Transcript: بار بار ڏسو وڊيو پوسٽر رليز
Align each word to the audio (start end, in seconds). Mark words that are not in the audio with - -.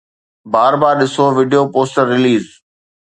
بار 0.53 0.73
بار 0.81 0.93
ڏسو 0.99 1.25
وڊيو 1.37 1.61
پوسٽر 1.73 2.05
رليز 2.13 2.45